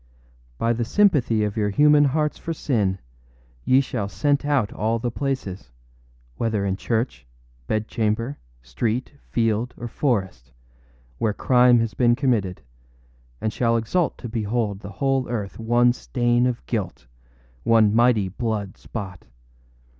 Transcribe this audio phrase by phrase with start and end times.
[0.57, 2.97] By the sympathy of your human hearts for sin
[3.65, 7.27] ye shall scent out all the placesâwhether in church,
[7.67, 12.63] bedchamber, street, field, or forestâwhere crime has been committed,
[13.39, 17.05] and shall exult to behold the whole earth one stain of guilt,
[17.61, 19.25] one mighty blood spot.